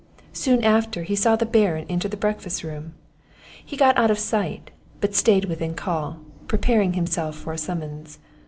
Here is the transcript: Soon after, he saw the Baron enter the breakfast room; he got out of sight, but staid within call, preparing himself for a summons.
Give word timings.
Soon 0.33 0.63
after, 0.63 1.03
he 1.03 1.15
saw 1.15 1.35
the 1.35 1.45
Baron 1.45 1.85
enter 1.87 2.07
the 2.07 2.17
breakfast 2.17 2.63
room; 2.63 2.95
he 3.63 3.77
got 3.77 3.95
out 3.99 4.09
of 4.09 4.17
sight, 4.17 4.71
but 4.99 5.13
staid 5.13 5.45
within 5.45 5.75
call, 5.75 6.17
preparing 6.47 6.93
himself 6.93 7.35
for 7.35 7.53
a 7.53 7.57
summons. 7.59 8.17